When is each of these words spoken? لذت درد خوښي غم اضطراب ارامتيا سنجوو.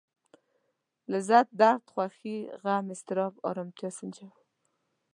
لذت 1.11 1.47
درد 1.59 1.83
خوښي 1.91 2.37
غم 2.61 2.85
اضطراب 2.93 3.33
ارامتيا 3.49 3.89
سنجوو. 3.97 4.35